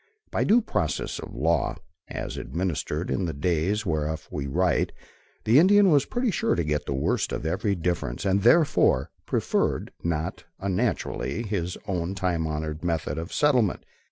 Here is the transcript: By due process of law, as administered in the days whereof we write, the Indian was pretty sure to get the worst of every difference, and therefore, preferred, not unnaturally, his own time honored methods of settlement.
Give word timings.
By 0.31 0.43
due 0.45 0.61
process 0.61 1.19
of 1.19 1.35
law, 1.35 1.75
as 2.07 2.35
administered 2.35 3.11
in 3.11 3.25
the 3.25 3.33
days 3.35 3.85
whereof 3.85 4.27
we 4.31 4.47
write, 4.47 4.91
the 5.43 5.59
Indian 5.59 5.91
was 5.91 6.07
pretty 6.07 6.31
sure 6.31 6.55
to 6.55 6.63
get 6.63 6.87
the 6.87 6.93
worst 6.95 7.31
of 7.31 7.45
every 7.45 7.75
difference, 7.75 8.25
and 8.25 8.41
therefore, 8.41 9.11
preferred, 9.27 9.91
not 10.03 10.43
unnaturally, 10.59 11.43
his 11.43 11.77
own 11.87 12.15
time 12.15 12.47
honored 12.47 12.83
methods 12.83 13.19
of 13.21 13.31
settlement. 13.31 13.85